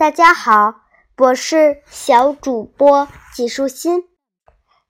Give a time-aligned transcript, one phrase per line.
[0.00, 0.76] 大家好，
[1.18, 4.08] 我是小主播纪舒心。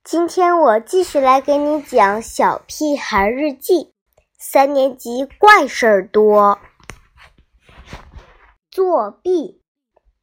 [0.05, 3.75] 今天我继续来给你讲《小屁孩日记》。
[4.39, 6.61] 三年级怪事儿多，
[8.71, 9.61] 作弊。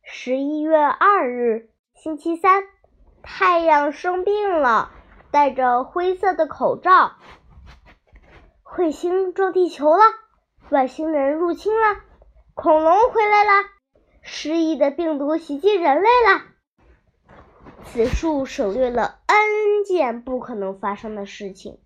[0.03, 2.63] 十一月二日，星期三，
[3.21, 4.93] 太阳生病了，
[5.31, 7.17] 戴着灰色的口罩。
[8.63, 10.03] 彗星撞地球了，
[10.69, 11.97] 外星人入侵了，
[12.53, 13.51] 恐龙回来了。
[14.29, 16.41] 失忆的病毒袭击人类了，
[17.85, 21.79] 此处省略了 n 件不可能发生的事情，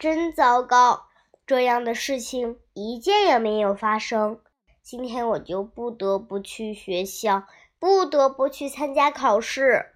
[0.00, 1.04] 真糟糕！
[1.46, 4.40] 这样的事情一件也没有发生。
[4.82, 7.44] 今天我就不得不去学校，
[7.78, 9.86] 不得不去参加考试。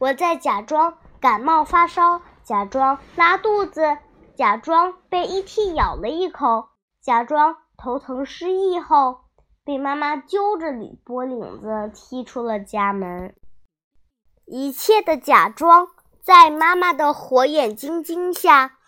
[0.00, 3.96] 我在假装感冒发烧，假装拉肚子，
[4.34, 6.70] 假装被 ET 咬了一口，
[7.00, 9.23] 假装头疼失忆后。
[9.64, 13.34] 被妈妈揪着领脖领子踢出了家门，
[14.44, 15.88] 一切的假装
[16.22, 18.78] 在妈妈的火眼金睛下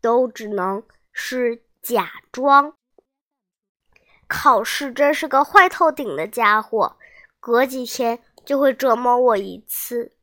[0.00, 2.74] 都只能是假装。
[4.26, 6.96] 考试真是个坏透顶的家伙，
[7.38, 10.16] 隔几天就会折磨我一次。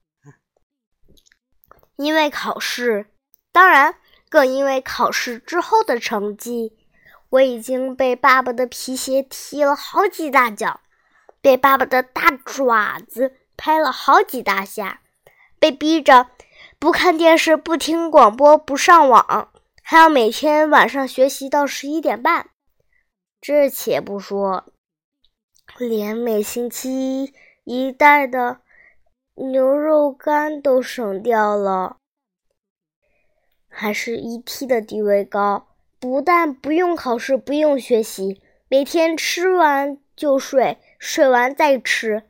[1.95, 3.05] 因为考试，
[3.53, 3.95] 当然
[4.27, 6.80] 更因为考试之后的成绩。
[7.31, 10.81] 我已经被爸爸的皮鞋踢了好几大脚，
[11.41, 15.01] 被爸爸的大爪子拍了好几大下，
[15.57, 16.27] 被逼着
[16.77, 19.49] 不看电视、不听广播、不上网，
[19.81, 22.49] 还要每天晚上学习到十一点半。
[23.39, 24.65] 这且不说，
[25.77, 28.59] 连每星期一袋的
[29.35, 31.95] 牛肉干都省掉了，
[33.69, 35.70] 还是一 T 的地位高。
[36.01, 42.23] 不但不用考试，不用学习，每天吃完就睡，睡完再吃，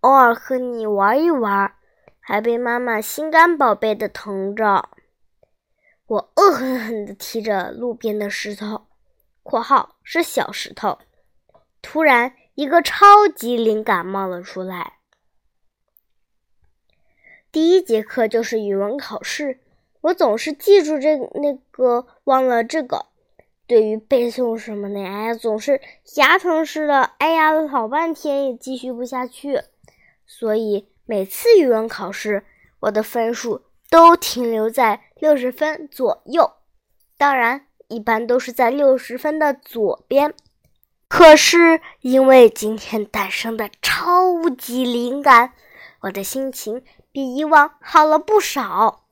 [0.00, 1.74] 偶尔和你玩一玩，
[2.20, 4.90] 还被妈妈心肝宝贝的疼着。
[6.06, 8.86] 我恶狠狠地踢着路边的石头
[9.42, 10.98] （括号是小石头），
[11.80, 14.98] 突然一个超级灵感冒了出来。
[17.50, 19.60] 第一节课就是语文考试。
[20.06, 23.06] 我总是记住这那个，忘了这个。
[23.66, 25.80] 对于背诵什么的，哎呀，总是
[26.14, 27.02] 牙疼似的。
[27.18, 29.62] 哎呀，老半天也继续不下去。
[30.24, 32.44] 所以每次语文考试，
[32.78, 36.52] 我的分数都停留在六十分左右。
[37.18, 40.32] 当然，一般都是在六十分的左边。
[41.08, 45.52] 可是因为今天诞生的超级灵感，
[46.02, 49.05] 我的心情比以往好了不少。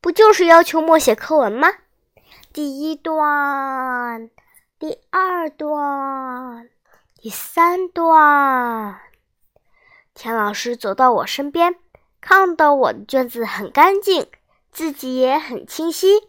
[0.00, 1.68] 不就是要求默写课文吗？
[2.52, 4.30] 第一段，
[4.78, 6.70] 第二段，
[7.20, 9.00] 第三段。
[10.14, 11.76] 田老师走到我身边，
[12.20, 14.28] 看到我的卷子很干净，
[14.70, 16.28] 字迹也很清晰，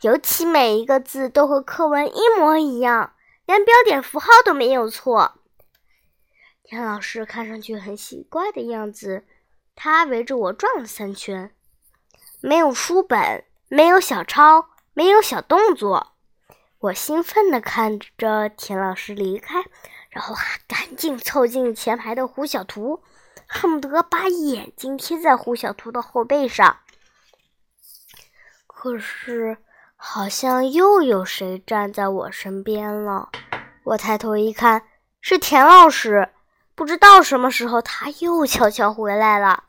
[0.00, 3.14] 尤其每一个字都和课文一模一样，
[3.46, 5.34] 连标点符号都没有错。
[6.64, 9.24] 田老师看上去很奇怪的样子，
[9.76, 11.52] 他围着我转了三圈。
[12.46, 16.12] 没有书本，没有小抄，没有小动作。
[16.78, 19.64] 我兴奋地看着田老师离开，
[20.10, 20.34] 然后
[20.68, 23.02] 赶紧凑近前排的胡小图，
[23.46, 26.80] 恨不得把眼睛贴在胡小图的后背上。
[28.66, 29.56] 可是，
[29.96, 33.30] 好像又有谁站在我身边了。
[33.84, 34.82] 我抬头一看，
[35.22, 36.28] 是田老师。
[36.74, 39.64] 不知道什么时候，他又悄悄回来了。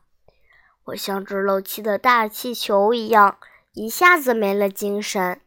[0.86, 3.40] 我像只漏气的大气球一样，
[3.74, 5.42] 一下子没了精神。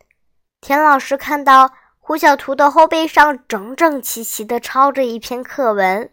[0.60, 6.12] 田老师看到胡小图的后背上整整齐齐地抄着一篇课文，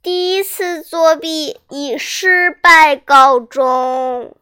[0.00, 4.34] 第一次作弊以失败告终。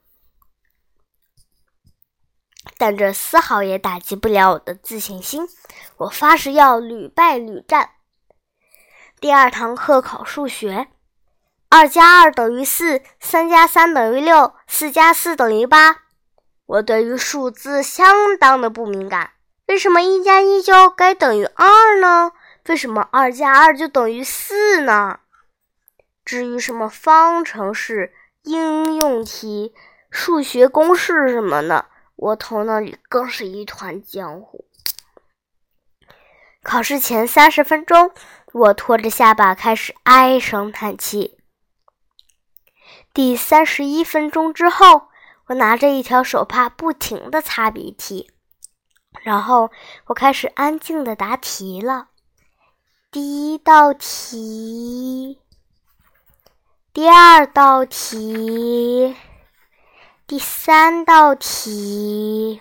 [2.78, 5.48] 但这丝毫也打击不了我的自信心。
[5.97, 7.91] 我发誓要屡败屡战。
[9.19, 10.88] 第二堂课考数学。
[11.76, 16.03] 二加二等于四，三加三等于六，四加四等于八。
[16.67, 19.32] 我对于数字相当的不敏感。
[19.67, 22.31] 为什么一加一就该等于二呢？
[22.69, 25.19] 为什么二加二就等于四呢？
[26.25, 29.75] 至于什么方程式、应用题、
[30.09, 34.65] 数学公式什么的，我头脑里更是一团浆糊。
[36.62, 38.12] 考试前三十分钟，
[38.53, 41.33] 我拖着下巴开始唉声叹气。
[43.14, 45.02] 第三十一分钟之后，
[45.46, 48.32] 我拿着一条手帕不停地擦鼻涕，
[49.22, 49.70] 然后
[50.06, 52.08] 我开始安静地答题了。
[53.12, 55.38] 第一道题，
[56.93, 59.14] 第二道题，
[60.26, 62.61] 第三道题。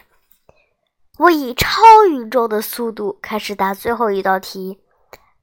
[1.18, 4.80] 我以超宇宙的速度开始答最后一道题，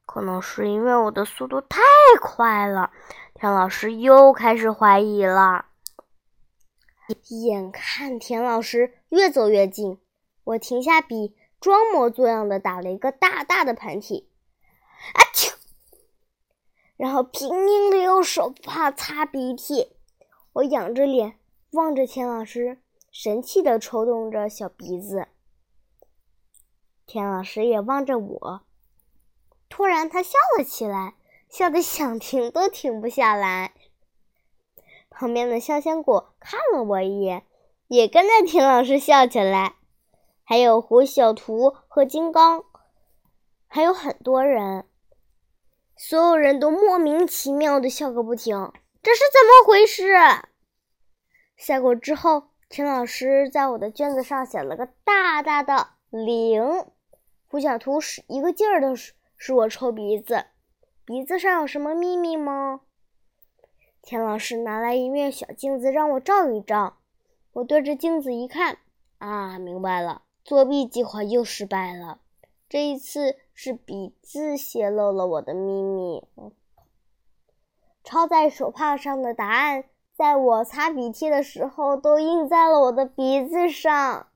[0.05, 1.81] 可能是因为我的速度太
[2.21, 2.91] 快了，
[3.41, 5.65] 田老师又开始怀疑了。
[7.29, 9.99] 眼看田老师越走越近，
[10.43, 14.25] 我停下笔，装模作样的打了一个大大的喷嚏，
[15.15, 15.55] 啊啾！
[16.97, 19.95] 然后拼命的用手帕擦鼻涕。
[20.53, 21.39] 我仰着脸
[21.71, 22.79] 望着田老师，
[23.11, 25.29] 神气的抽动着小鼻子。
[27.07, 28.61] 田老师也望着我，
[29.67, 31.15] 突然他笑了起来，
[31.51, 33.73] 笑得想停都停不下来。
[35.09, 37.45] 旁边的香香果看了我一眼，
[37.89, 39.75] 也跟着田老师笑起来。
[40.43, 42.63] 还有胡小图和金刚，
[43.67, 44.85] 还有很多人，
[45.95, 48.71] 所有人都莫名其妙的笑个不停。
[49.03, 50.13] 这是怎么回事？
[51.57, 56.85] 下过之后，田老师在我的卷子上写了个大大的零。
[57.47, 60.45] 胡小图是一个劲儿的使我抽鼻子，
[61.11, 62.79] 鼻子上有什么秘密吗？
[64.01, 66.99] 田老师拿来一面小镜子让我照一照，
[67.51, 68.77] 我对着镜子一看，
[69.17, 72.21] 啊，明白了，作弊计划又失败了。
[72.69, 76.23] 这一次是鼻子泄露了我的秘密。
[78.05, 79.83] 抄在手帕上的答案，
[80.15, 84.27] 在我擦鼻涕的时候都印在了我的鼻子上。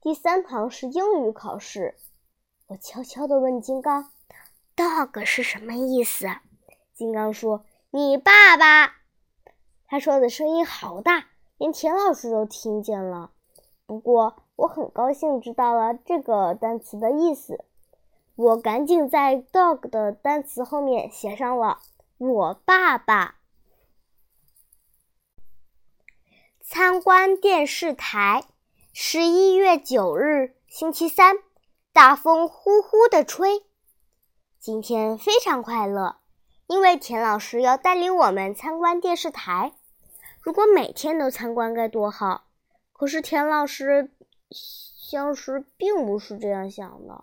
[0.00, 1.94] 第三堂是英语考试，
[2.68, 4.10] 我悄悄地问金刚
[4.76, 6.26] ：“dog 是什么意思？”
[6.94, 8.96] 金刚说：“你爸爸。”
[9.88, 11.26] 他说的声音好大，
[11.58, 13.32] 连田老师都听见了。
[13.86, 17.64] 不过我很高兴知道了这个单词的意思，
[18.34, 21.80] 我赶紧在 dog 的单词后面写上了
[22.18, 23.36] “我爸爸”。
[26.60, 28.44] 参观电视台。
[28.98, 31.36] 十一月九日，星期三，
[31.92, 33.65] 大风呼呼的吹。
[34.66, 36.16] 今天非常快乐，
[36.66, 39.74] 因为田老师要带领我们参观电视台。
[40.40, 42.48] 如果每天都参观该多好！
[42.92, 44.10] 可是田老师
[44.50, 47.22] 像是并不是这样想的。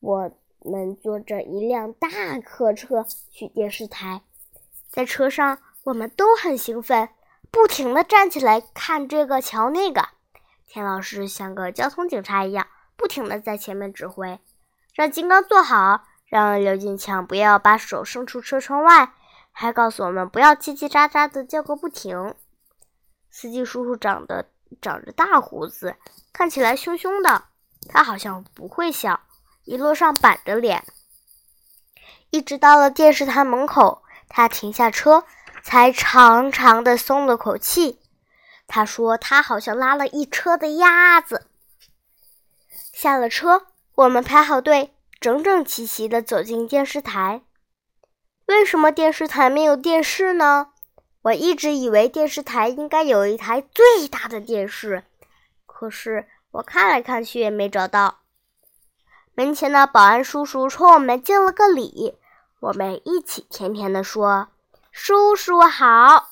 [0.00, 2.08] 我们坐着一辆大
[2.40, 4.22] 客车去电视台，
[4.88, 7.10] 在车上我们都很兴奋，
[7.52, 10.08] 不停地站起来看这个瞧那个。
[10.66, 12.66] 田老师像个交通警察一样，
[12.96, 14.40] 不停地在前面指挥，
[14.92, 19.12] 让金刚坐好，让刘金强不要把手伸出车窗外，
[19.50, 22.34] 还告诉我们不要叽叽喳喳的叫个不停。
[23.30, 24.50] 司机叔叔长得
[24.80, 25.96] 长着大胡子，
[26.32, 27.44] 看起来凶凶的，
[27.88, 29.20] 他好像不会笑，
[29.64, 30.84] 一路上板着脸。
[32.28, 35.24] 一直到了电视台门口，他停下车，
[35.62, 37.98] 才长长的松了口气。
[38.66, 41.46] 他说：“他好像拉了一车的鸭子。”
[42.92, 47.42] 下了车，我们排好队，整整齐齐地走进电视台。
[48.46, 50.72] 为什么电视台没有电视呢？
[51.22, 55.04] 我一直以为电视台应该有一台最大的电视，
[55.66, 58.20] 可是我看来看去也没找到。
[59.34, 62.16] 门前的保安叔叔冲我们敬了个礼，
[62.60, 64.48] 我们一起甜甜地说
[64.90, 66.30] ：“叔叔好。”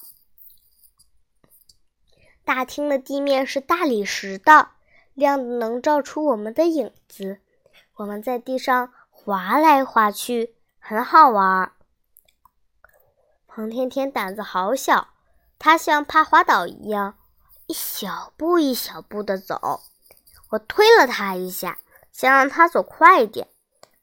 [2.42, 4.70] 大厅的地面是大理石的，
[5.12, 7.40] 亮的能照出我们的影子。
[8.00, 11.73] 我们在地上滑来滑去，很好玩。
[13.47, 15.09] 彭天天胆子好小，
[15.59, 17.19] 他像怕滑倒一样，
[17.66, 19.83] 一小步一小步的走。
[20.49, 21.76] 我推了他一下，
[22.11, 23.49] 想让他走快一点，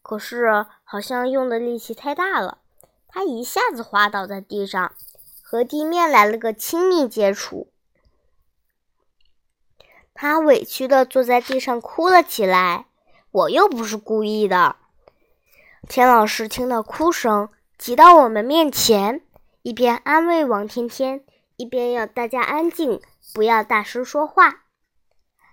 [0.04, 2.60] 可是好像用的力气太大了，
[3.08, 4.94] 他一下子滑倒在地上，
[5.42, 7.72] 和地面来了个亲密接触。
[10.14, 12.87] 他委屈的坐在地上哭了起来。
[13.38, 14.78] 我又不是故意的。
[15.88, 19.22] 田老师听到哭声，挤到我们面前，
[19.62, 21.24] 一边安慰王天天，
[21.56, 23.00] 一边要大家安静，
[23.36, 24.64] 不要大声说话。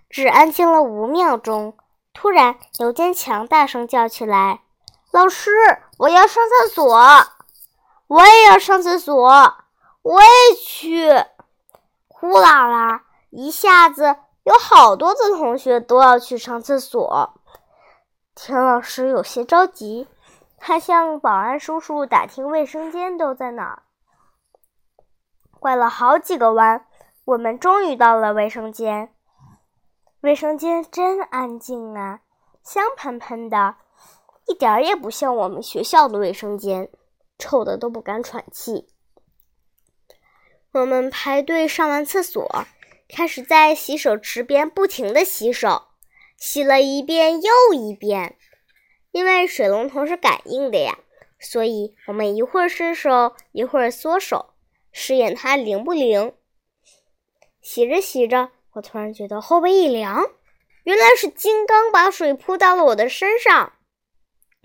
[0.09, 1.77] 只安静了五秒钟，
[2.15, 4.63] 突然刘坚强大声叫起来
[5.13, 5.51] ：“老师，
[5.99, 6.99] 我要上厕所！
[8.07, 9.57] 我也要上厕所！
[10.01, 11.13] 我也去！”
[12.09, 14.17] 呼啦啦，一下子。
[14.45, 17.34] 有好多的同学都要去上厕所，
[18.35, 20.09] 田老师有些着急，
[20.59, 23.83] 他向保安叔叔打听卫生间都在哪儿。
[25.61, 26.87] 拐了好几个弯，
[27.25, 29.15] 我们终于到了卫生间。
[30.21, 32.21] 卫生间真安静啊，
[32.63, 33.77] 香喷喷的。
[34.47, 36.91] 一点儿也不像我们学校的卫生间，
[37.39, 38.89] 臭的都不敢喘气。
[40.73, 42.65] 我们排队上完厕所，
[43.09, 45.85] 开始在洗手池边不停的洗手，
[46.37, 48.37] 洗了一遍又一遍。
[49.13, 50.99] 因为水龙头是感应的呀，
[51.39, 54.55] 所以我们一会儿伸手，一会儿缩手，
[54.91, 56.35] 试验它灵不灵。
[57.63, 60.33] 洗着洗着，我突然觉得后背一凉，
[60.83, 63.75] 原来是金刚把水泼到了我的身上。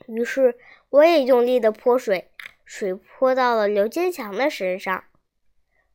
[0.08, 0.58] 于是
[0.90, 2.32] 我也用力的泼水，
[2.66, 5.04] 水泼到了刘坚强的身上。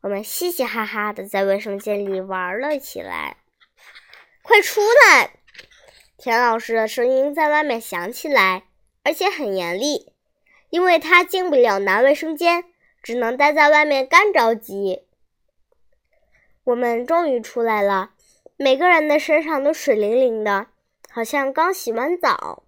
[0.02, 3.38] 我们嘻嘻哈哈的在卫生间里玩了起来。
[4.42, 5.40] 快出来！
[6.16, 8.68] 田老师的声音在外面响起来，
[9.02, 10.12] 而且很严厉，
[10.70, 12.64] 因为他进不了男卫生间，
[13.02, 15.06] 只能待在外面干着急。
[16.62, 18.12] 我们终于出来了，
[18.56, 20.68] 每个人的身上都水灵灵的，
[21.10, 22.62] 好像刚洗完澡。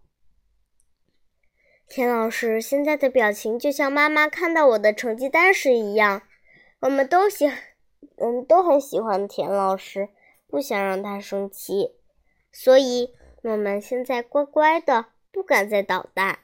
[1.88, 6.22] 田老师现在的表情就像妈妈看到我的成绩单时一样。
[6.80, 7.46] 我们都喜，
[8.16, 10.08] 我们都很喜欢田老师，
[10.48, 11.92] 不想让他生气，
[12.50, 13.14] 所以。
[13.48, 16.40] 我们现在乖乖的，不敢再捣蛋。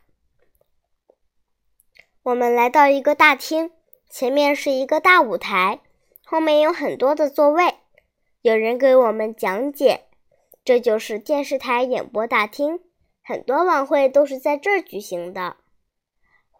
[2.22, 3.72] 我们来到一个大厅，
[4.08, 5.80] 前面是一个大舞台，
[6.24, 7.74] 后面有很多的座位，
[8.40, 10.04] 有人给我们讲解。
[10.64, 12.78] 这就是电视台演播大厅，
[13.24, 15.56] 很多晚会都是在这儿举行的。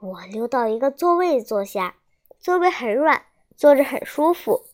[0.01, 1.99] 我溜到一个座位坐下，
[2.41, 4.65] 座位很软，坐着很舒服。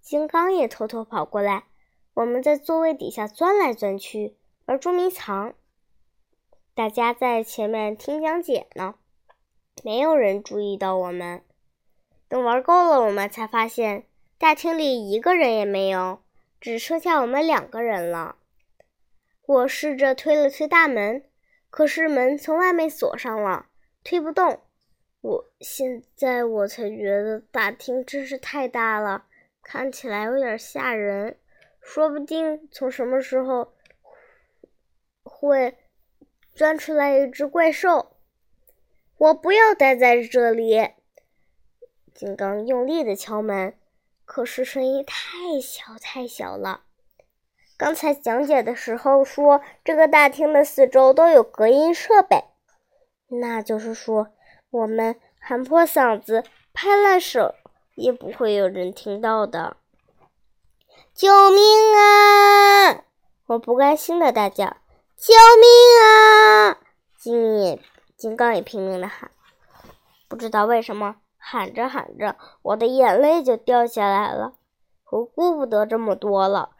[0.00, 1.66] 金刚也偷偷跑过来，
[2.14, 4.36] 我们在座位底下钻来钻去。
[4.66, 5.54] 玩捉迷藏，
[6.72, 8.94] 大家在前面听讲解呢，
[9.82, 11.42] 没有人注意到我们。
[12.28, 14.06] 等玩够了，我们才发现
[14.38, 16.22] 大厅里一个人也没有，
[16.60, 18.36] 只剩下我们两个人了。
[19.46, 21.24] 我试着推了推大门，
[21.68, 23.66] 可是门从外面锁上了，
[24.04, 24.60] 推不动。
[25.22, 29.24] 我现在我才觉得大厅真是太大了，
[29.60, 31.36] 看起来有点吓人，
[31.80, 33.74] 说不定从什么时候。
[35.22, 35.76] 会
[36.54, 38.16] 钻出来一只怪兽，
[39.18, 40.90] 我不要待在这里。
[42.14, 43.76] 金刚用力的敲门，
[44.24, 46.82] 可是声音太小太小了。
[47.78, 52.44] 刚才讲解的时候说，这个大厅的四周都有隔音设备，
[53.28, 54.28] 那就是说，
[54.70, 57.54] 我们喊破嗓子、拍烂手，
[57.94, 59.78] 也不会有人听到的。
[61.14, 61.62] 救命
[61.96, 63.04] 啊！
[63.46, 64.76] 我不甘心的大叫。
[65.22, 65.68] 救命
[66.02, 66.78] 啊！
[67.16, 67.80] 金也、
[68.16, 69.30] 金刚也拼命的喊，
[70.26, 74.54] 不知道为什么喊着喊着，我的眼泪就掉下来了。
[75.10, 76.70] 我顾不得这么多了，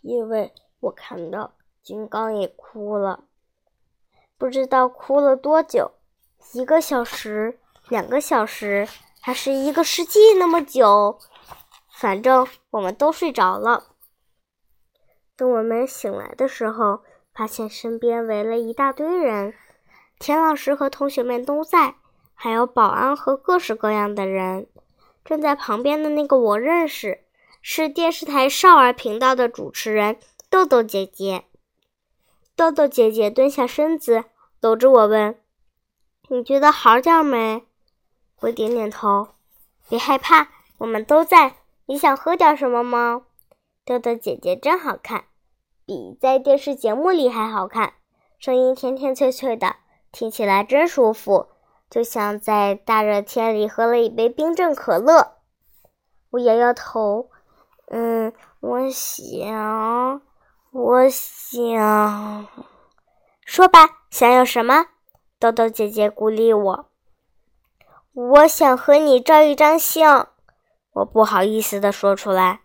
[0.00, 3.24] 因为我看到金刚也哭了，
[4.38, 5.90] 不知道哭了多久，
[6.54, 7.60] 一个小时、
[7.90, 8.88] 两个小时，
[9.20, 11.18] 还是一个世纪那么久，
[11.90, 13.88] 反正我们都睡着了。
[15.36, 17.00] 等我们醒来的时候。
[17.34, 19.54] 发现身边围了一大堆人，
[20.18, 21.96] 田老师和同学们都在，
[22.34, 24.68] 还有保安和各式各样的人。
[25.24, 27.24] 站在旁边的那个我认识，
[27.60, 31.44] 是电视台少儿频道的主持人豆豆姐姐。
[32.54, 34.24] 豆豆姐姐蹲下身子，
[34.60, 35.40] 搂着我问
[36.28, 37.64] ：“你觉得好点没？”
[38.42, 39.30] 我点点头。
[39.88, 40.48] 别害怕，
[40.78, 41.56] 我们都在。
[41.86, 43.22] 你想喝点什么吗？
[43.84, 45.24] 豆豆姐姐真好看。
[45.86, 47.94] 比在电视节目里还好看，
[48.38, 49.76] 声音甜甜脆脆的，
[50.10, 51.48] 听起来真舒服，
[51.90, 55.38] 就像在大热天里喝了一杯冰镇可乐。
[56.30, 57.28] 我摇摇头，
[57.88, 60.22] 嗯，我想，
[60.72, 62.48] 我想，
[63.44, 64.86] 说吧，想要什么？
[65.38, 66.90] 豆豆姐姐鼓励我。
[68.14, 70.28] 我想和你照一张相，
[70.92, 72.60] 我不好意思的说出来。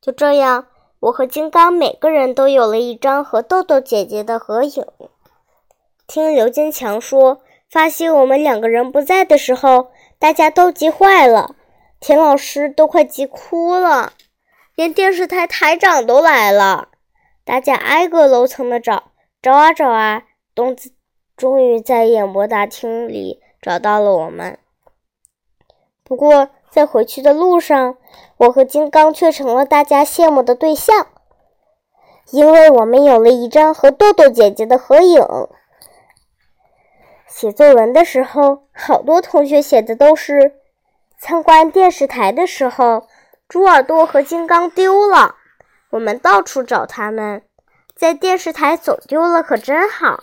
[0.00, 0.66] 就这样。
[1.02, 4.86] 我和金刚每个人都有了一张和豆豆姐姐的合影。
[6.06, 9.90] 听刘坚强说，发现我们两个人不在的时候，
[10.20, 11.56] 大家都急坏了，
[11.98, 14.12] 田老师都快急哭了，
[14.76, 16.90] 连电视台台长都来了。
[17.44, 19.10] 大家挨个楼层的找，
[19.42, 20.22] 找啊找啊，
[20.54, 20.92] 东子
[21.36, 24.56] 终于在演播大厅里找到了我们。
[26.04, 26.50] 不过。
[26.72, 27.96] 在回去的路上，
[28.38, 31.08] 我和金刚却成了大家羡慕的对象，
[32.30, 35.22] 因为我们有了一张和豆豆姐姐的合影。
[37.28, 40.54] 写作文的时候，好多同学写的都是
[41.18, 43.06] 参观电视台的时候，
[43.46, 45.34] 猪耳朵和金刚丢了，
[45.90, 47.42] 我们到处找他们，
[47.94, 50.20] 在电视台走丢了，可真好。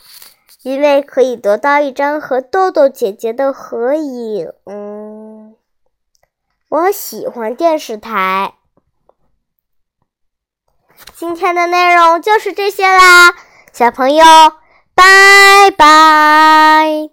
[0.63, 4.51] 因为可以得到一张和豆豆姐姐的合影。
[6.69, 8.53] 我喜欢电视台。
[11.15, 13.33] 今天的内容就是这些啦，
[13.73, 14.25] 小朋友，
[14.93, 17.07] 拜拜。